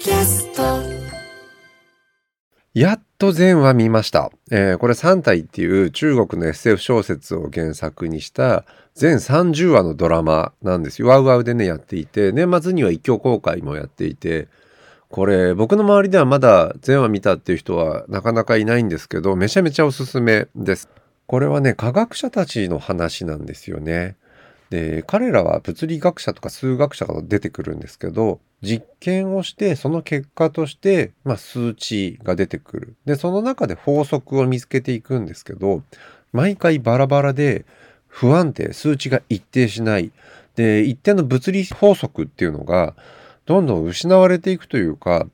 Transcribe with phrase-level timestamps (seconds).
[0.00, 0.62] キャスト
[2.72, 4.30] やっと全話見ました。
[4.50, 11.08] えーこれ3体っていう中国の SF 小説を原作にした全30話のドラマなんですよ。
[11.08, 14.48] ワウワウでね、やっていて、年末には一挙公開もやっていて、
[15.10, 20.88] これ僕の周りではまだ全話見たっていう人はなかなかいないんですけど、めちゃめちゃおすすめです。
[21.26, 24.16] これはね、科学者たちの話なんですよね。
[24.70, 32.94] で、彼らは物理学者とか数学者が出てくるんですけど、実験をして、その結果として、まあ、数値が出てくる。
[33.06, 35.82] で、その中で法則を見つけていくんですけど、
[36.32, 37.64] 毎回バラバラで
[38.06, 40.12] 不安定、数値が一定しない。
[40.56, 42.94] で、一定の物理法則っていうのが、
[43.46, 45.26] どんどん失われていくというか、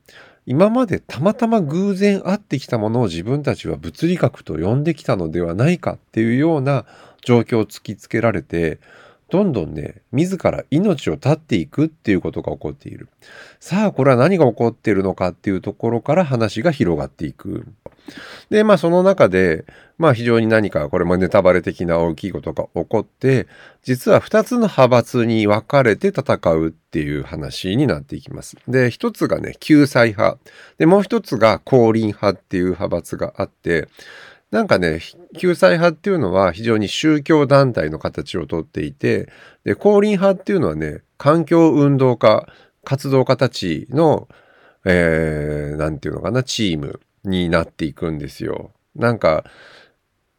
[0.45, 6.85] 今までたまたま偶然会ってきたものを自分たちは物理学と呼んできたのではないかっていうような
[7.21, 8.79] 状況を突きつけられて、
[9.29, 13.09] どんどんね、自ら命を絶っていくっていうことが起こっている。
[13.59, 17.67] さあ、これは何が起こっているのかっていうところから話が広がっていく。
[18.49, 19.65] で、まあその中で、
[19.97, 23.47] まあ非常に何か、これもネタバレ的な大きいことが起こって、
[23.83, 28.55] 実は2つの派閥に分かれて戦うっていう話になっていきます。
[28.67, 30.37] で、一つがね、救済派。
[30.77, 33.89] で、もう一つが降臨派っていう派閥があって、
[34.51, 35.01] なんかね、
[35.37, 39.29] 救済派っていうのは非常に宗教団体の形をとっていて、
[39.65, 42.47] で、降臨派っていうのはね、環境運動家、
[42.85, 44.29] 活動家たちの、
[44.85, 48.71] えー、なんていうのかな、チームになっていくんですよ。
[48.95, 49.43] なんか、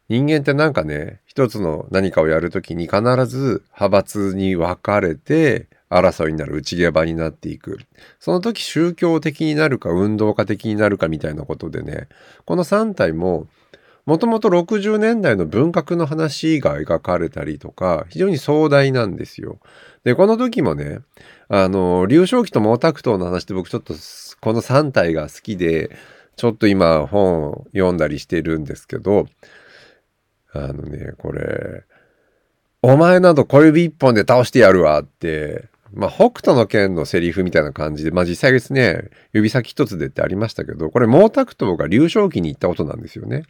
[0.08, 7.78] 人間ってなんかね、一つの何かをやるときに必ず派閥に分かれて争いになる内毛場になっていく。
[8.18, 12.08] その時宗教的になるか運動家的になるかみたいなことでね、
[12.46, 13.48] この3体も
[14.08, 19.58] もともと60年代の文学の話が描かれたりとか、非常に壮大なんですよ。
[20.02, 21.00] で、この時もね、
[21.50, 23.92] あの、劉少奇と毛沢東の話って僕ちょっと
[24.40, 25.94] この3体が好きで、
[26.36, 29.26] ちょっと今本を読んだりしてるんですけど、
[30.54, 31.84] あのね、これ、
[32.80, 43.44] お前など小指一本で倒してやるわって、まあ、北斗の剣のセリフみたいな感じで、まあ実際ですね、指先一つでってありましたけど、これ毛沢東が劉少奇に言ったことなんですよね。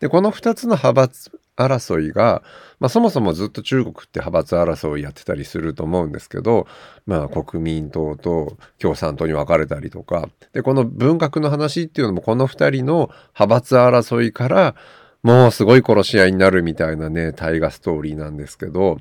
[0.00, 2.42] で、この二つの派閥争いが、
[2.80, 6.66] まあそもそもずっと中国って派閥争いやってたりすると思うんですけど、
[7.06, 14.74] まあ国民党と共産党に分かれたりとか、で、この文学の話っていうのもこの二人の派閥争いから、
[15.22, 18.98] もうすごい殺し合いになるみたいなね、大河ストーリーなんですけど、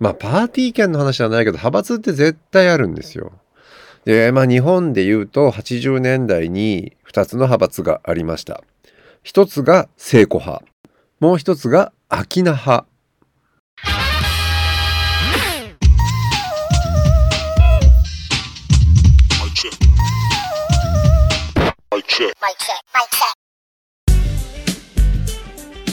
[0.00, 3.32] まあパーティー券の話じゃないけど、派閥って絶対あるんですよ。
[4.06, 8.62] で、まあ日本で言うと80年代に2つの派閥がありました。
[9.22, 10.64] 一つが聖子派。
[11.20, 12.86] もう一つが秋名派。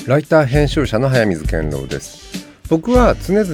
[0.09, 2.47] ライター編集者の早水健郎です。
[2.67, 3.45] 僕は常々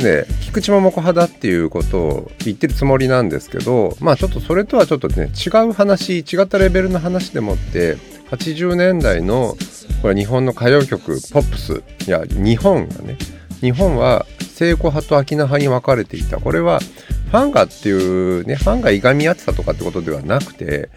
[0.42, 7.98] 菊池桃子派だっていうことを言ってるつもりなんですけどまあちょっとそれとはちょっとね違う話違ったレベルの話でもって
[8.32, 9.58] 80年代の
[10.02, 13.18] これ日本の歌謡曲ポップスいや日本がね
[13.60, 20.90] 日本は聖子派と秋名派に分かれていたこれはファンがっていうねファンがいがみ合ってたとかってことではなくて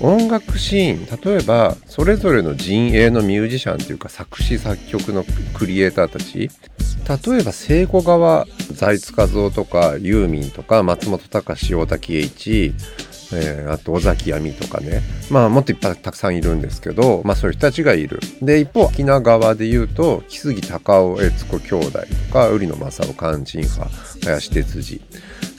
[0.00, 5.24] 音楽シーン例えばそれぞれの陣営のミュージシャンというか作詞作曲の
[5.54, 6.50] クリエイターたち。
[7.28, 12.74] 例えば聖子側財津和夫とかユーミンとか松本隆大滝栄一、
[13.34, 15.02] えーあと尾崎亜美とかね。
[15.30, 18.20] まあもっといっぱいたくさんいるんですけどまあそういう人たちがいる。
[18.40, 23.90] で一方沖縄側で言うと木杉隆夫悦子兄弟とか売野正夫勧進派
[24.24, 25.00] 林哲司。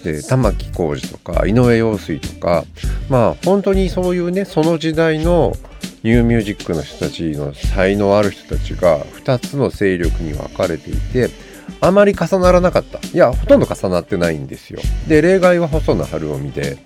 [0.06, 2.64] で玉置浩二とか井上陽水とか
[3.10, 5.54] まあ本当にそういうねその時代の
[6.04, 11.30] ニューミュージックの人たちの才能ある人たちが2つの勢力に分かれていて
[11.82, 13.00] あまり重ならなかった。
[13.08, 14.80] いやほとんど重なってないんですよ。
[15.08, 16.78] で例外は細野晴臣で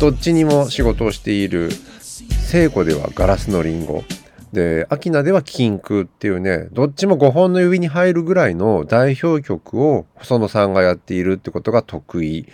[0.00, 1.70] どっちにも仕事をしている
[2.00, 4.04] 聖子ではガラスのリンゴ。
[4.52, 12.46] で、アキナでは禁空っていうね、どっちも5本の指に入るぐらいの代表曲を細野さんがやっているってことが得意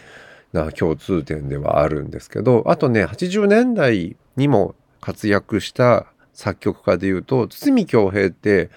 [0.53, 8.71] な共通点ではあるんですけど、あとね、80年代にも活躍した作曲家でいうと、堤恭平って、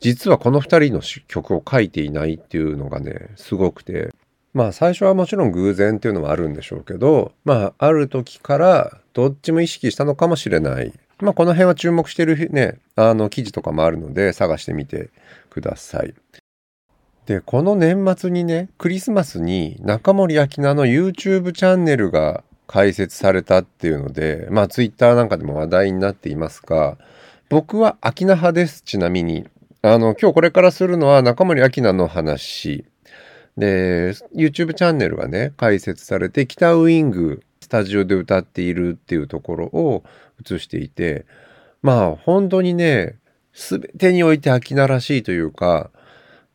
[0.00, 4.14] 実はこの2人の曲を書いていないっていうのがね、すごくて、
[4.52, 10.92] まあ最初はもちろん偶然っていうのもあるんでしょうけど、まあある時からどっちも意識したのかもしれない。
[11.20, 15.10] まあこの辺は注目してるね、あの記事とかもあるので探してみて
[15.50, 16.14] ください。
[17.26, 26.98] で、この年末にね、クリスマスに中森明菜の YouTube チャンネルが解説されたっていうので、まあツイッターなんかでも話題になっていますが、
[27.48, 28.82] 僕は秋菜派です。
[28.82, 29.46] ちなみに。
[29.82, 32.84] あの、今日これからするのは中森明菜の話。
[33.56, 40.04] で、YouTube チャンネルがね、解説されて、北ウイング、スタジオで歌っているっていうところを
[40.44, 41.26] 映していて、
[41.82, 43.18] まあ本当にね、
[43.52, 45.90] すべてにおいて秋菜らしいというか、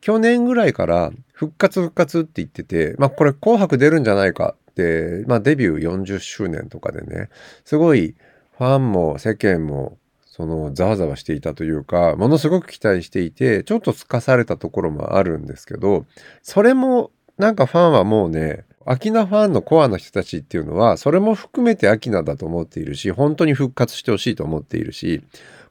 [0.01, 7.29] 去年ぐらいから復活復活って言ってて、まあこれ紅白出るんじゃないかって、まあデビュー40周年とかでね、
[7.65, 8.15] すごい
[8.57, 16.05] ファンも世間もそのざわざわしていたというか、ものすごく期待していて、ちょっとすかされたところもあるんですけど、
[16.41, 25.23] それもなんかファンはもうね、アキナファンのコアの人たちっていうのは、それも含めてアキナだと思っているし、本当に復活してほしいと思っているし、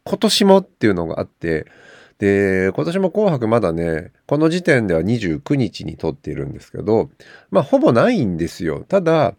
[0.05, 1.67] 今年もっていうのがあって、
[2.19, 7.11] で、今年も紅白まだね、この時点では29日に撮っているんですけど、
[7.51, 8.85] まあほぼないんですよ。
[8.87, 9.35] ただ、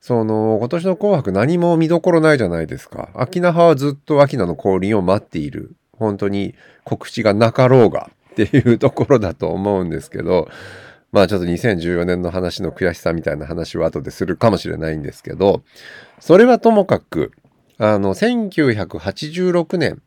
[0.00, 3.10] その、今年の紅白何も見どころないじゃないですか。
[3.14, 5.76] 秋菜派はずっと秋菜の降臨を待っている。
[5.92, 6.54] 本当に
[6.84, 10.48] 告知がなかろうがっていうところだと思うんですけど、
[11.12, 15.62] まあちょっと2014年の話の悔しさみたいな話は後でするかもしれないんですけど、
[16.18, 17.32] それはともかく、
[17.78, 20.02] あの、1986年、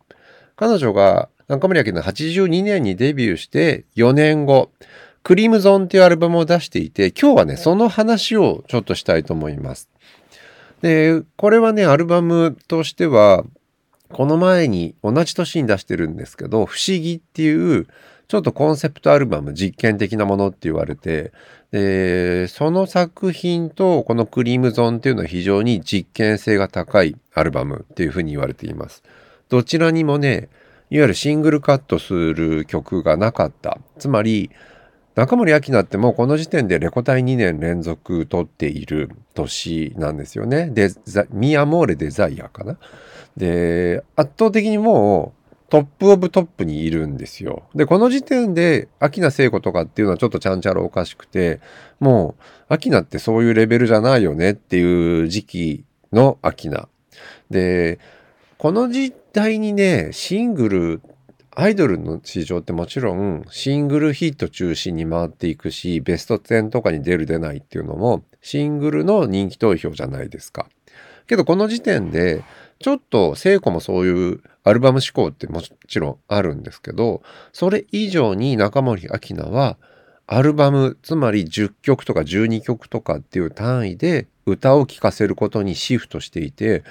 [0.55, 4.71] 彼女が中森明の82年にデビューして4年後、
[5.21, 9.89] クリムゾンっていうアルバムを出していて、今日はね、その話をちょっとしたいと思います。
[10.81, 13.43] で、これはね、アルバムとしては、
[14.11, 17.87] この前に同じ年に出してるんですけど、不思議っていう
[18.27, 21.31] ちょっとコンセプトアルバム、実験的なものって言われて、
[21.71, 29.03] で、その作品とこのクリームゾーンっていうのは非常に実験性が高いアルバムっていうふうに言われています。
[29.49, 30.49] どちらにもね、
[30.89, 33.79] いわゆるシングルカットする曲がなかった。
[33.99, 34.49] つまり、
[35.15, 40.69] 中森明菜ってもうこの時点でレコ大2年連続取っている年なんですよね。
[40.69, 40.89] で、
[41.31, 42.77] ミアモーレデザイアかな。
[43.37, 45.34] で、圧倒的にもう
[45.69, 47.63] トップオブトップにいるんですよ。
[47.73, 51.59] で、この時点で、秋名聖子とかっていうのはちょっとちゃんちゃらおかしくて、
[51.99, 55.83] もう、秋名ってそういうレベルじゃないよねっていう時期
[56.13, 56.87] の秋名。
[57.49, 57.99] で、
[58.57, 61.01] この時代にね、シングル、
[61.57, 70.67] アイドルの市場ってもちろんシングルヒット中心に回っていくし、ベスト10とかに出る出ないっていうのもシングルの人気投票じゃないですか。
[71.27, 72.43] けどこの時点で
[72.79, 77.21] ちょっと聖子もそういうアルバム志向ってもちろんあるんですけど、
[77.53, 79.77] それ以上に中森明菜は
[80.27, 86.83] アルバム、つまり10曲とか12曲とかっていう単位で歌を聴かせることにシフトしていて、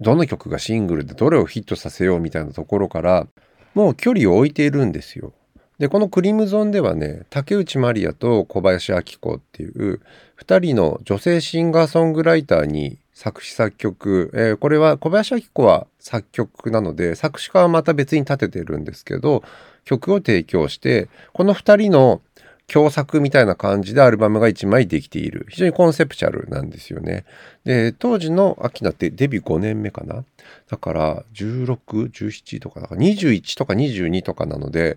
[0.00, 3.28] どの曲がシングルでどれをヒットさせようみたいなところから、
[3.74, 5.32] もう距離を置いているんですよ。
[5.78, 10.00] で、このクリムゾンではね、竹内まりやと小林明子っていう
[10.40, 19.42] 2人の女性シンガーソングライターに作詞作曲、えー、これは小林明子は作曲なので作詞家はまた別に立ててるんですけど
[19.84, 22.22] 曲を提供してこの2人の
[22.68, 27.24] 共作みたいな感じでアルバムが1枚できている非常にコンセプチャルなんですよね。
[27.64, 30.22] で当時の秋菜ってデビュー5年目かな？
[30.70, 34.96] だから1617とかだから21とか22とかなので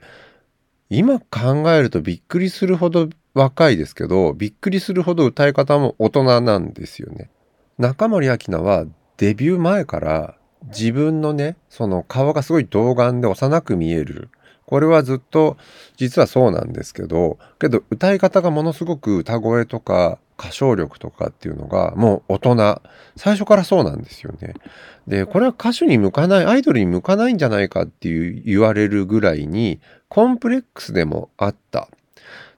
[0.91, 7.31] 今考えるとびっくりするほど若いですけどびっくりするほど歌い方も大人なんですよね。
[7.77, 8.85] 中森明菜は
[9.17, 10.35] デビュー前から
[10.67, 14.29] 自分のね、その顔がすごい童顔で幼く見える。
[14.65, 15.57] これはずっと
[15.97, 22.81] 実はそうなんですけど、けど歌い方がものすごく歌声とか歌唱力とかっていうのがもう大人。
[23.17, 24.53] 最初からそうなんですよね。
[25.07, 31.89] で、これは歌手に向かない、アイドルに向かないんじゃないかっていう言われるぐらいにコンプレックスでもあった。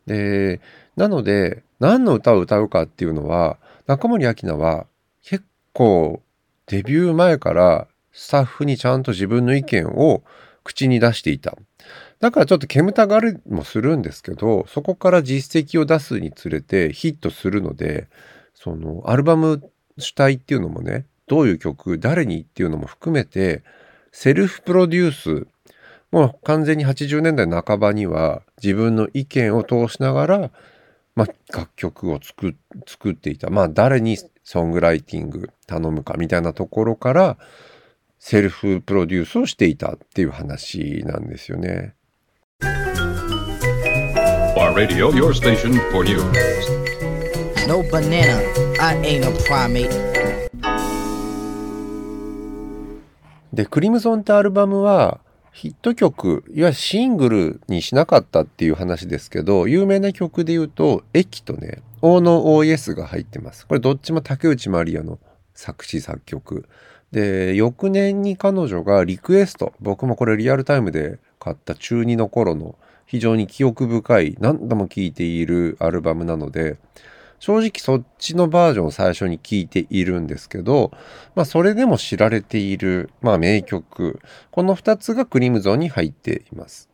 [0.05, 0.61] で、
[0.95, 4.85] なので何の歌を歌うかっていうのは中森明菜は
[5.73, 6.21] 構
[6.67, 10.23] デビュー前からスタッフにちゃんと自分の意見を
[10.63, 11.57] 口に出していた。
[12.19, 18.07] だからちょっと煙たがるもするんですけど、そこから実績を出すにつれてヒットするので、
[18.53, 19.61] そのアルバム
[19.97, 23.63] 主体っていうのもね、どういう曲、誰にっていうのも含めて、
[24.11, 25.47] セルフプロデュース、
[26.11, 30.51] もう完全に80年代半ばには自分の意見を通しながら、
[31.15, 32.55] まあ、楽曲を作
[32.87, 33.49] 作っていた。
[33.49, 37.37] まあ誰にソングライティング頼むかみたいなところから
[38.19, 41.93] セルフプロデュースをしていたっていう話なんですよね。
[44.73, 46.23] Radio, your station for news.
[47.67, 48.41] No banana,
[48.79, 49.87] I ain't a primate.
[53.53, 55.19] で、クリムゾンってアルバムは
[55.53, 63.67] ヒット曲、いわゆるシングルにしなかったっていう話ですけど、有名な曲で言うと、駅とね、大野 OS が入ってます。
[63.67, 65.19] これどっちも竹内まりやの
[65.53, 66.67] 作詞作曲。
[67.11, 76.77] で、翌年に彼女がリクエスト、僕もこれリアルタイムで買った中2の頃の非常に記憶深い、何度も聴いているアルバムなので、
[77.43, 80.91] 正直そっちのバージョンを最初に聴いているんですけど、
[81.35, 86.87] まあそれでも知られている、まあ名曲、この2つがクリムゾンに入っています。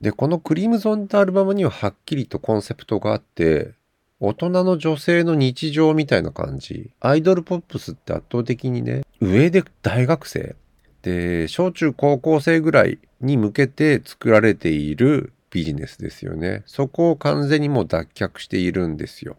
[0.00, 3.74] で、このクリムゾンってアルバムにははっきりとコンセプトがあって、
[4.18, 6.92] 大人の女性の日常みたいな感じ。
[7.00, 10.56] アイドルポップスって圧倒的にね、上で大学生。
[11.02, 16.62] で、小中高校生ぐらいに向けて作られているビジネスですよね。
[16.64, 19.36] そこを完全にもう脱却しているんですよ。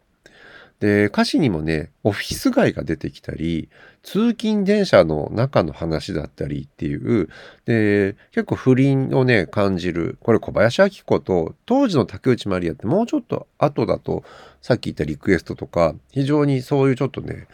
[0.79, 3.69] で、歌詞にもね、オフィス街が出てきたり、
[4.03, 7.29] 通勤電車の中の話だったりっていう、
[7.65, 10.17] で、結構不倫をね、感じる。
[10.21, 14.23] これ小林明子と当時の竹内まりやってもうちょっと後だと、
[14.61, 17.47] さっき言ったリクエストとか、非常にそういうちょっとね、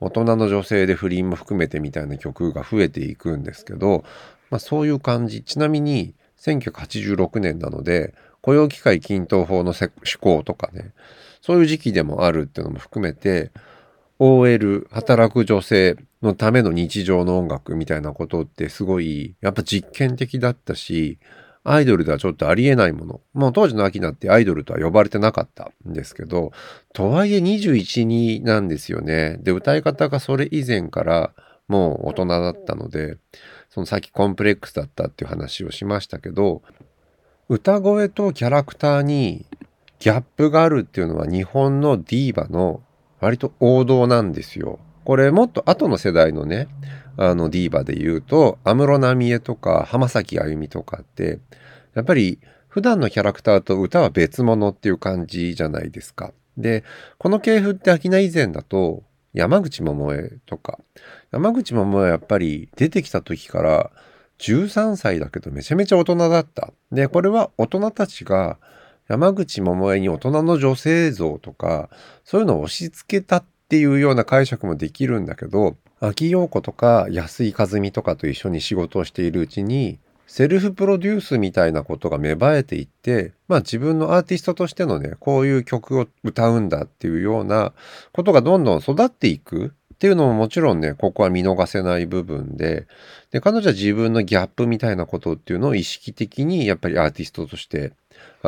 [0.00, 4.04] 大人の女性で不倫も含めてみたいな曲が増えていくんですけど、
[4.50, 5.42] まあそういう感じ。
[5.42, 9.90] ちなみに、1986年なので、雇用機会均等法の施
[10.20, 10.92] 行とかね、
[11.44, 13.50] そういう時期でもあるっていうのも含めて、
[14.18, 21.18] OL、働く女性のための日常の音楽みたいなことってすごい、やっぱ実験的だったし、
[21.62, 23.20] アイドルではちょっとありえないもの。
[23.34, 26.52] もう当時の秋菜ってアイドルとは呼ばれてなかったんですけど、
[26.94, 29.36] とはいえ21、2なんですよね。
[29.42, 31.32] で、歌い方がそれ以前から
[31.68, 33.18] もう大人だったので、
[33.68, 36.62] そのさっきコンプレックスだったっていう話をしましたけど、
[37.50, 39.44] 歌声とキャラクターに
[40.04, 42.82] ギャップがあるっていうのは日本のディーバの
[43.20, 44.78] 割と王道なんですよ。
[45.06, 46.68] これもっと後の世代のね、
[47.16, 51.38] あのディーバで言うと、安室奈美恵とか浜崎あゆみとかって、
[51.94, 56.34] やっぱり普段のキャラクターと歌は別物っていう感じじゃないですか。
[56.58, 56.84] で、
[57.16, 60.80] この系譜って秋菜以前だと、山口百恵とか、
[61.32, 63.90] 山口百恵はやっぱり出てきた時から
[64.38, 66.74] 13歳だけどめちゃめちゃ大人だった。
[66.92, 68.58] で、これは大人たちが
[69.08, 71.90] 山口百恵に大人の女性像とか、
[72.24, 87.72] そういうのを押し付けたっていうような解釈もできるんだけど、秋陽子とか安井和美とかと一緒に仕事をしているうちに、セルフプロデュースみたいなことが芽生えていって、まあ自分のアーティストとしてのね、こういう曲を歌うんだっていうような
[88.12, 89.74] ことがどんどん育っていく。
[89.94, 92.86] っていうのももちろんね、ここは見逃せない部分で、
[93.30, 97.92] で、彼女は自分のギャップみたいなことっていうのを意識的にやっぱりアーティストとして、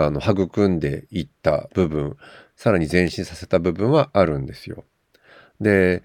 [0.05, 2.17] あの、育んでいった部分、
[2.55, 4.85] さらに前進させた部分はあるんですよ。
[5.61, 6.03] で、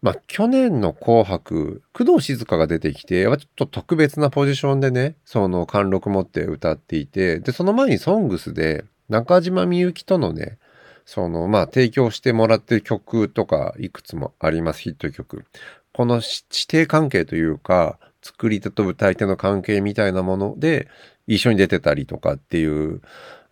[0.00, 10.58] まあ、去年の紅白、工藤静香が出てきて、ちょっと特別なポジションでね、その貫禄持って歌っていて、で、その前にソングスで、中島みゆきとのね、
[11.04, 15.44] その、まあ、提供してもらってる曲とかいくつもあります、ヒット曲。
[15.92, 20.88] この指定関係というか、作り手と歌い手の関係みたいなもので、
[21.26, 23.00] 一緒に出てたりとかっていう、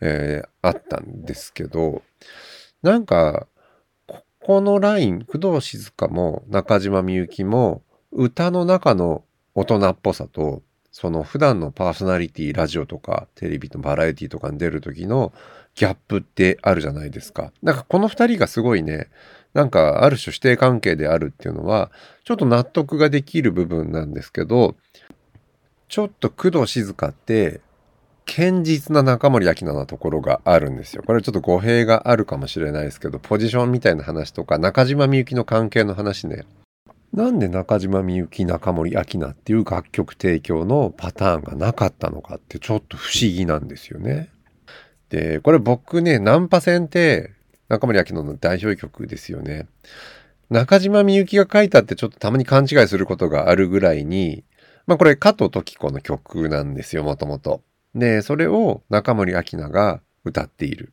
[0.00, 2.02] えー、あったんですけど、
[2.82, 3.46] なんか、
[4.06, 9.24] ここのライン、工藤静香も中島みゆきも歌の中の
[9.54, 10.62] 大人っぽさと、
[10.92, 15.32] その普段のパーソナリティ、ラジオとかテレビのバラエティとかに出る時の
[15.74, 17.52] ギャップってあるじゃないですか。
[17.62, 19.08] なんかこの二人がすごいね、
[19.54, 21.90] なんかある種指定関係であるっていうのは、
[22.24, 24.76] ちょっと納得ができる部分なんですけど、
[25.90, 27.60] ちょっと工藤静香って
[28.24, 31.02] 堅実な中森明菜なところがあるんですよ。
[31.04, 36.44] これちょっと語弊があるかもしれないですけど、ポジションみたいな話とか、中島みゆきの関係の話ね。
[37.12, 44.28] なんで中島みゆき、中森明菜っていう楽曲提供のパターンがなかったのかってちょっと不思議なんですよね。
[45.08, 47.32] で、これ僕ね、ナンパ戦って
[47.68, 49.66] 中森明菜の代表曲ですよね。
[50.50, 54.44] 中島みゆきが書いたってちょっとたまに勘違いすることがあるぐらいに、
[54.90, 57.62] まあこれ加藤時子の曲なんですよ、もともと。
[57.94, 60.90] で、それを中森明菜が歌っている。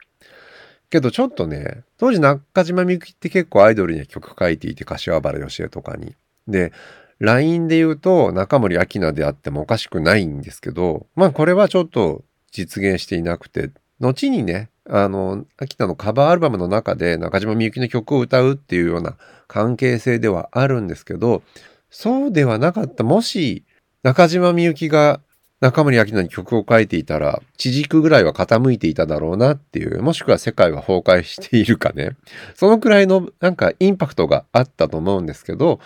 [0.91, 6.13] けどちょっとね、当時中島みゆきって結構アイドルには曲書いていて、柏原芳恵とかに。
[6.47, 6.73] で、
[7.17, 21.41] LINE で言うと中森明菜であってもおかしくないんですけど、まあこれはちょっと実現していなくて、後にね、あの、秋田のカバーアルバムの中で中島みゆきの曲を歌うっていうような関係性ではあるんですけど、
[21.89, 23.03] そうではなかった。
[23.03, 23.63] もし、
[24.03, 25.21] 中島みゆきが
[25.59, 32.15] 中森明菜に曲を書いていたら、地軸ぐらいは傾いていただろうなっていう、もしくは世界は崩壊しているかね。
[32.53, 35.79] そのくらいのなんかインパクトがあったと思うんですけど、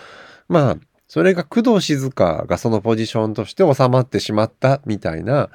[0.48, 0.76] まあ、
[1.08, 5.48] それが工藤静香がそのポジションとして収まってしまったみたいな、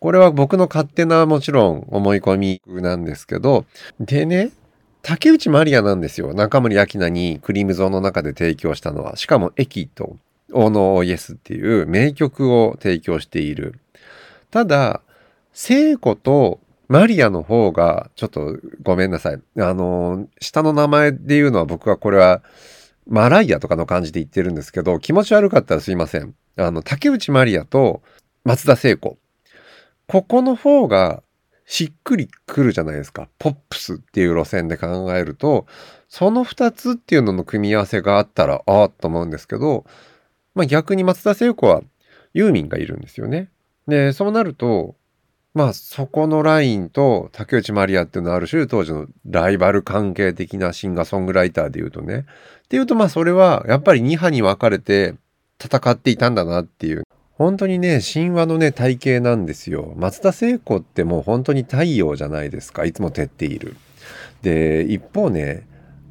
[0.00, 3.66] これは僕の勝手なもちろん思い込みなんですけど、
[4.00, 4.50] でね、
[5.02, 6.32] 竹内まりやなんですよ。
[6.32, 9.16] 中森明菜にクリームゾーンの中で提供したのは。
[9.16, 10.16] しかも駅と
[10.52, 13.78] オーノーイエスっていう名曲を提供している。
[14.50, 15.02] ただ、
[15.52, 19.40] 聖子とマリアの方が、ちょっとごめんなさい。
[19.58, 22.42] あの、下の名前で言うのは僕はこれは、
[23.08, 26.34] マライアとかの感じで言ってるんですけど、気持ち悪かったらすいません。
[26.56, 28.02] あの、竹内まりやと
[28.44, 29.16] 松田聖子。
[30.06, 31.22] ここの方が
[31.64, 33.28] しっくりくるじゃないですか。
[33.38, 35.66] ポップスっていう路線で考えると、
[36.08, 39.86] その2つっていうのの組み合わせがあったら、ああと思うんですけど、
[40.54, 41.82] まあ逆に松田聖子は
[42.34, 43.50] ユーミンがいるんですよね。
[43.88, 44.96] で、そうなると、
[45.54, 52.26] まあそこのラインと竹内まりやっていうのはある種当時のライバル関係的なシンガーソングライターで言うとね。
[52.64, 55.14] っていうとまあそれはやっぱり2派に分かれて
[55.62, 57.02] 戦っていたんだなっていう。
[57.32, 59.94] 本当にね、神話のね、体型なんですよ。
[59.96, 62.84] 松田聖子ってもう本当に太陽じゃないですか。
[62.84, 63.76] いつも照っている。
[64.42, 65.66] で、一方ね、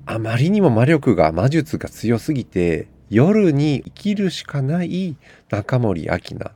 [0.05, 5.17] あまりにも魔力が、魔術が強すぎて、夜に生きるしかない
[5.49, 6.51] 中森明菜。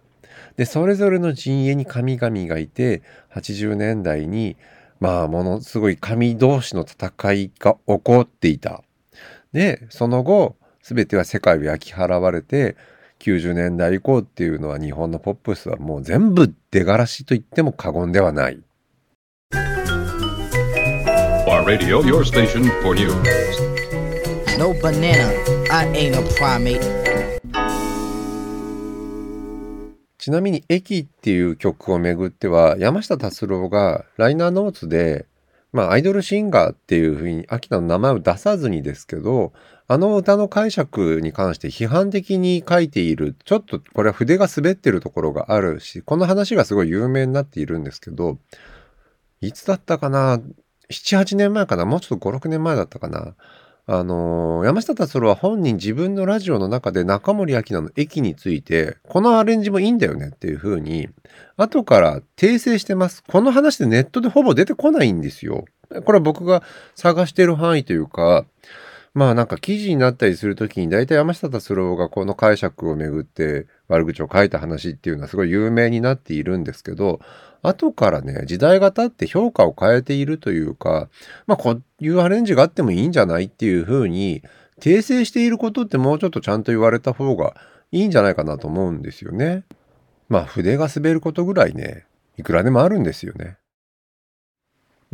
[0.55, 3.03] で、それぞれの陣営に神々がいて、
[3.35, 4.55] 80年代に、
[5.01, 8.83] まあ、ものすごい神同士の戦いが起こっていた。
[9.51, 12.77] で、その後、全ては世界を焼き払われて、
[13.19, 18.62] 90年代以降っていうのは日本のポップスはもう全部出がらしと言っても過言ではない。
[21.65, 23.15] Radio, your station for news.
[24.57, 26.79] No banana, I ain't a primate.
[30.17, 35.25] ちなみに「駅」っていう曲をめぐっては山下達郎がライナーノーツで、
[35.74, 39.51] まあ、アイドルシンガーっていうふうに秋田の名前を出さずにですけど
[39.89, 48.38] あの歌の解釈に関して批判的に書いているちょっとこれは筆が滑ってるところがあるしこの話がすごい有名になっているんですけど
[49.41, 50.39] いつだったかな
[50.89, 51.84] ？78年前かな？
[51.84, 53.36] もうちょっと56年前だったかな？
[53.88, 61.09] あのー、山下達郎は本人自分のラジオの中で中森明菜の駅について、このアレンジもいいんだよねっていう風に、
[61.55, 63.24] 後から訂正してます。
[63.24, 65.66] この話でネットでほぼ出てこないんですよ。
[66.03, 66.64] これは僕が
[66.96, 68.46] 探してる範囲というか、
[69.14, 77.22] まあなんか記事になったりするときに大体山下達郎がこの解釈をめぐって悪口を書いた話っていうのはすごい有名になっているんですけど、
[77.68, 81.10] 後からね、時代が経って評価を変えているというか、
[81.48, 84.44] まあ、こういうアレンジがあってもいいんじゃないっていうふうに、
[84.80, 87.56] 訂正していることってもうちょっとちゃんと言われた方が
[87.92, 89.64] いいんじゃないかなと思うんですよね。
[90.28, 92.06] まあ、筆が滑ることぐらいね、
[92.38, 93.58] いくらでもあるんですよね。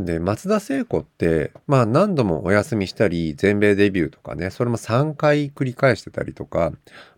[0.05, 6.71] で、松田聖子って、まあ何度もお休みしたり、全米デビューとかね、それも3回繰り返してたりとか、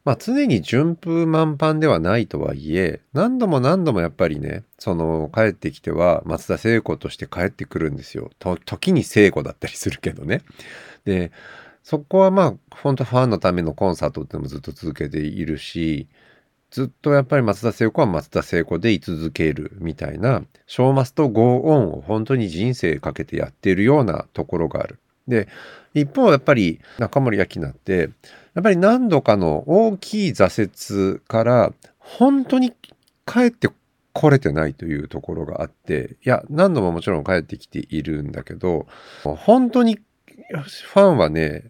[0.05, 8.29] まあ常に順風満帆ではないとはいえ、何度も何度もやっぱりね、その帰ってきては松田聖子として帰ってくるんですよ。
[8.39, 10.41] と時に聖子だったりするけどね。
[11.05, 11.31] で、
[11.83, 16.07] そこはまあ、本当ファンのためのコンサートってのもずっと続けているし、
[16.73, 24.97] ずっとやっぱり松田聖子は松田聖子で居続けるみたいな、ショーマスとゴーオンを本当に人生かけてやっているようなところがある。
[25.27, 25.47] で、
[25.93, 28.09] 一方やっぱり中森明菜って、
[28.55, 32.73] やっぱり何度かの大きい挫折から本当に
[33.27, 33.69] 帰って
[34.11, 38.87] 来れてないというところがあって、いや、何度ももちろん帰ってきているんだけど、
[39.23, 41.65] 本当にファンはね、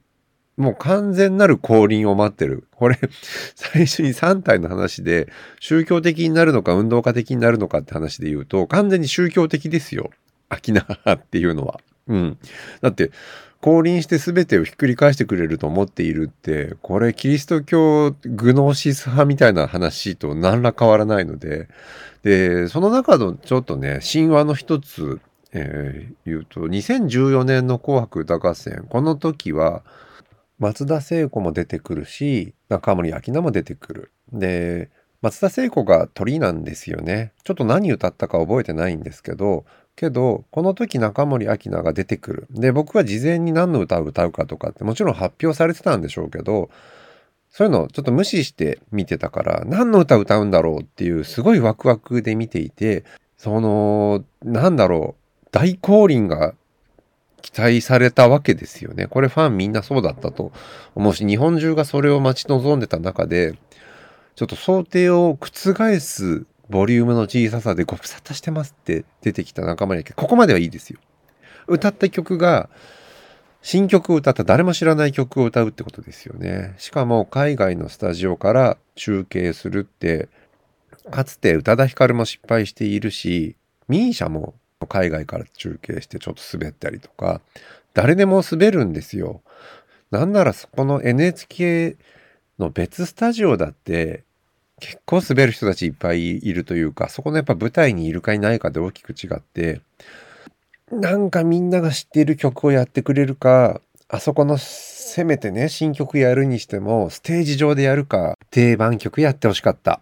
[0.57, 2.67] もう完全なる降臨を待ってる。
[2.71, 2.99] これ、
[3.55, 5.27] 最初に3体の話で、
[5.59, 10.11] 宗教的になるのか運動家的になるのかって話で言うと、完全に宗教的ですよ。
[10.49, 11.79] 秋菜っていうのは。
[12.07, 12.37] うん。
[12.81, 13.11] だって、
[13.61, 21.69] 降臨して全てをひっくり返してくれると思っているって、これキリスト教グノーシス派みたいな話と何ら変わらないので、
[22.23, 25.21] で、その中のちょっとね、神話の一つ、
[25.53, 29.81] えー、言うと、2014年の紅白歌合戦、この時は、
[30.59, 34.11] 松田聖子も出てくるし、中森明菜も出てくる。
[34.31, 34.89] で、
[35.21, 37.31] 松田聖子が鳥なんですよね。
[37.43, 42.47] ちょっと何歌ったか覚えてないんですけど、けど、この時中森明菜が出てくる。
[42.51, 46.69] で、僕は事前に何の歌を歌うかとかってもちろん発表されてたんでしょうけど、
[47.49, 53.03] そういうのをちょっと無視して見てたから、何の歌歌うんだろうっていうすごいワクワクで見ていて、
[53.37, 56.55] その、なんだろう、大降臨が
[57.43, 59.05] 期待されたわけですよね。
[59.07, 60.53] これファンみんなそうだったと
[60.95, 63.53] 思うし、日本中がそれを待ち望んでた中で、
[64.35, 70.99] ちょっと想定を覆すボリュームの小ささでご無沙汰してますって出てきた仲間にここまではいいですよ。
[71.67, 72.69] 歌った曲が、
[73.61, 76.73] 新曲を歌った誰も知らない曲を歌うってことですよね。
[76.77, 80.29] しかも海外のスタジオから中継するって、
[81.11, 83.57] かつて宇多田ヒカルも失敗しているし、
[83.89, 84.55] ミーシャも
[84.87, 87.41] 海外から中継してちょっと滑ったりとか、
[87.93, 89.41] 誰でも滑るんですよ。
[90.11, 91.95] なんならそこの NHK
[92.59, 94.23] の別スタジオだって
[94.79, 99.81] 結構滑る人たちいっぱいいるというか、そこのやっぱ舞台にいるかいないかで大きく違って、
[100.91, 110.01] なんかみんなが知っている曲をやってくれるか、あそこのせめてね、新曲やるにしても、ステージ上でやるか、定番曲やってほしかった。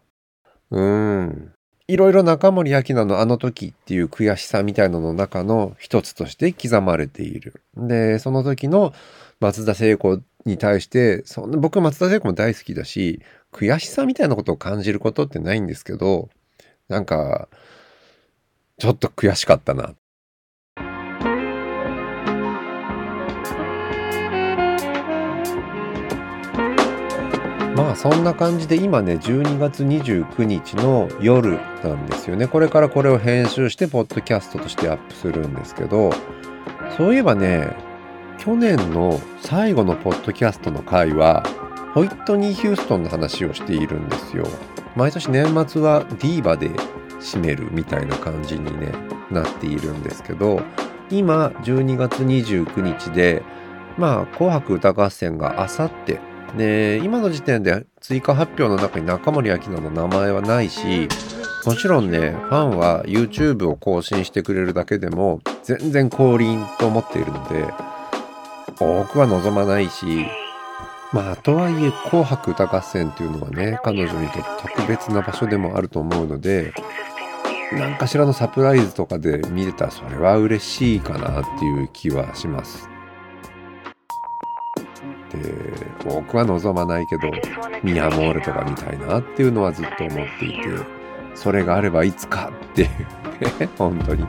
[0.71, 1.53] うん。
[1.91, 7.62] いろいろ中森明菜のあの時っていう悔しさみたいなのの中の一つとして刻まれている。
[7.75, 8.93] で、その時の
[9.41, 16.30] 松田聖子に対して、そんな僕松田聖子も大好きだし、悔しさみたいなことを感じることってないんですけど、
[16.88, 17.49] なんか、
[18.77, 19.93] ちょっと悔しかったな。
[27.75, 32.47] まあそんな感じで今ね12月29日の夜なんですよね。
[32.47, 36.12] これからこれを編集してポッドキャストとしてアップするんですけど
[36.97, 37.75] そういえばね
[38.38, 41.43] 去年の最後のポッドキャストの回は
[41.93, 44.45] ホイットニー・ヒューストンの話をしているんですよ。
[44.95, 46.69] 毎年年末はディーバで
[47.19, 48.91] 締めるみたいな感じにね
[49.29, 50.62] なっているんですけど
[51.10, 53.43] 今12月29日で
[53.97, 56.19] まあ「紅白歌合戦」があさって
[56.57, 61.07] で今の時点で追加発表の中に中森明菜の名前はないし
[61.65, 67.65] もちろんねファンは YouTube を更新してくれるだけでも全然降臨と思っているので
[68.79, 70.25] 多くは望まないし
[71.13, 76.73] まあとはいえ「紅白歌合戦」っていうのはね彼女にとって特別な場所でもあると思うので
[77.71, 82.90] 何かしらのサプライズとかで見れたらそれは嬉しいかなっていう気はします。
[85.37, 85.53] で
[86.05, 87.29] 僕は望まないけど
[87.83, 91.01] ミヤモールとか見たいなっていうのはずっと思っていて
[91.35, 94.25] それがあればいつかっていう 本当に。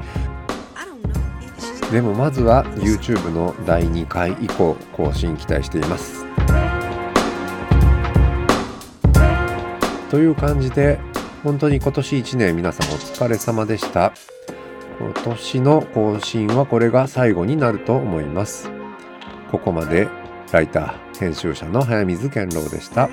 [1.91, 6.25] でもまずは YouTube の第2回以降更新期待しています。
[10.11, 10.99] という感じで
[11.43, 14.15] 本当に今年1年皆様お疲れ様でした。
[14.99, 18.71] 今年の更新はこれが最後になると思います。
[19.51, 20.09] ここまで
[20.53, 23.09] ライター編集者の早水健郎でした。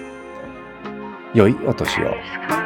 [1.34, 2.59] 良いお年を。